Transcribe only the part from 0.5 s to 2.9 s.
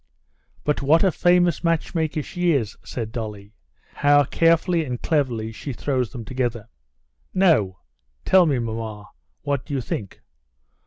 "But what a famous matchmaker she is!"